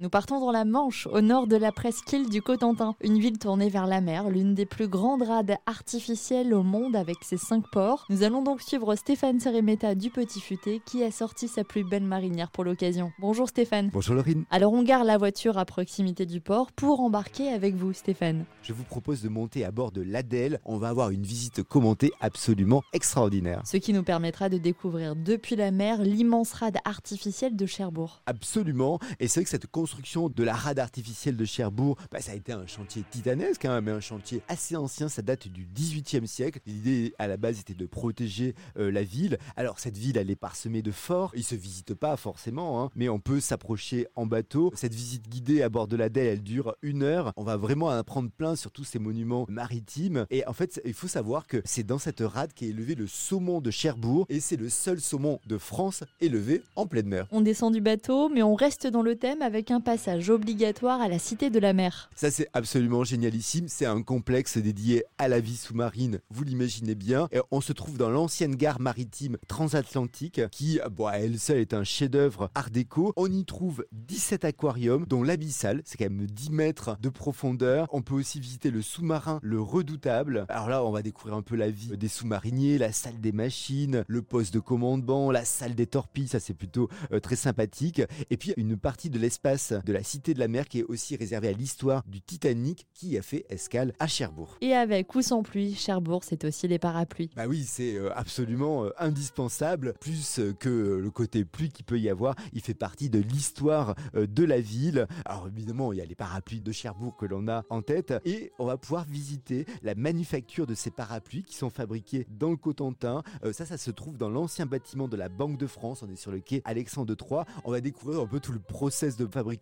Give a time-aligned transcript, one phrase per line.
[0.00, 3.68] Nous partons dans la Manche, au nord de la presqu'île du Cotentin, une ville tournée
[3.68, 8.04] vers la mer, l'une des plus grandes rades artificielles au monde avec ses cinq ports.
[8.10, 12.02] Nous allons donc suivre Stéphane Seremeta du Petit Futé qui a sorti sa plus belle
[12.02, 13.12] marinière pour l'occasion.
[13.20, 13.90] Bonjour Stéphane.
[13.92, 14.44] Bonjour Laurine.
[14.50, 18.46] Alors on gare la voiture à proximité du port pour embarquer avec vous Stéphane.
[18.64, 20.58] Je vous propose de monter à bord de l'Adèle.
[20.64, 23.62] On va avoir une visite commentée absolument extraordinaire.
[23.64, 28.22] Ce qui nous permettra de découvrir depuis la mer l'immense rade artificielle de Cherbourg.
[28.26, 28.98] Absolument.
[29.20, 32.34] Et c'est vrai que cette construction de la rade artificielle de Cherbourg, bah, ça a
[32.34, 36.60] été un chantier titanesque, hein, mais un chantier assez ancien, ça date du 18e siècle.
[36.64, 39.36] L'idée à la base était de protéger euh, la ville.
[39.56, 43.10] Alors cette ville, elle est parsemée de forts, ils se visitent pas forcément, hein, mais
[43.10, 44.72] on peut s'approcher en bateau.
[44.74, 47.34] Cette visite guidée à bord de la Delle, elle dure une heure.
[47.36, 50.24] On va vraiment apprendre plein sur tous ces monuments maritimes.
[50.30, 53.60] Et en fait, il faut savoir que c'est dans cette rade qu'est élevé le saumon
[53.60, 57.26] de Cherbourg, et c'est le seul saumon de France élevé en pleine mer.
[57.32, 61.08] On descend du bateau, mais on reste dans le thème avec un passage obligatoire à
[61.08, 62.10] la Cité de la Mer.
[62.14, 67.28] Ça c'est absolument génialissime, c'est un complexe dédié à la vie sous-marine, vous l'imaginez bien.
[67.50, 72.50] On se trouve dans l'ancienne gare maritime transatlantique qui, bon, elle seule est un chef-d'œuvre
[72.54, 73.12] art déco.
[73.16, 77.88] On y trouve 17 aquariums dont l'abyssal, c'est quand même 10 mètres de profondeur.
[77.92, 80.46] On peut aussi visiter le sous-marin, le redoutable.
[80.48, 84.04] Alors là, on va découvrir un peu la vie des sous-mariniers, la salle des machines,
[84.06, 88.02] le poste de commandement, la salle des torpilles, ça c'est plutôt euh, très sympathique.
[88.30, 91.16] Et puis une partie de l'espace de la Cité de la Mer qui est aussi
[91.16, 94.56] réservée à l'histoire du Titanic qui a fait escale à Cherbourg.
[94.60, 97.30] Et avec ou sans pluie, Cherbourg, c'est aussi les parapluies.
[97.36, 99.94] Bah oui, c'est euh, absolument euh, indispensable.
[100.00, 103.94] Plus euh, que le côté pluie qu'il peut y avoir, il fait partie de l'histoire
[104.14, 105.06] de la ville.
[105.24, 108.52] Alors évidemment, il y a les parapluies de Cherbourg que l'on a en tête et
[108.58, 113.22] on va pouvoir visiter la manufacture de ces parapluies qui sont fabriqués dans le Cotentin.
[113.52, 116.02] ça, ça se trouve dans l'ancien bâtiment de la Banque de France.
[116.02, 117.42] On est sur le quai Alexandre III.
[117.64, 119.53] On va découvrir un peu tout le process de fabrication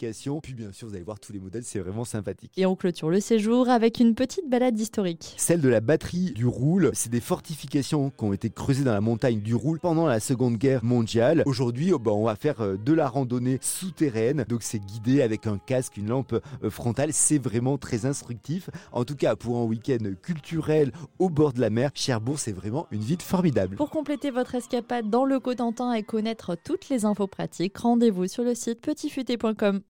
[0.42, 2.52] puis bien sûr, vous allez voir tous les modèles, c'est vraiment sympathique.
[2.56, 5.34] Et on clôture le séjour avec une petite balade historique.
[5.36, 9.00] Celle de la batterie du Roule, c'est des fortifications qui ont été creusées dans la
[9.00, 11.42] montagne du Roule pendant la Seconde Guerre mondiale.
[11.46, 15.46] Aujourd'hui, oh, bah, on va faire euh, de la randonnée souterraine, donc c'est guidé avec
[15.46, 18.70] un casque, une lampe euh, frontale, c'est vraiment très instructif.
[18.92, 22.86] En tout cas, pour un week-end culturel au bord de la mer, Cherbourg, c'est vraiment
[22.90, 23.76] une ville formidable.
[23.76, 28.44] Pour compléter votre escapade dans le Cotentin et connaître toutes les infos pratiques, rendez-vous sur
[28.44, 29.80] le site petitfuté.com.